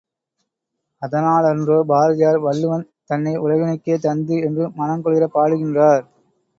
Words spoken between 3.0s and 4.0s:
தன்னை உலகினுக்கே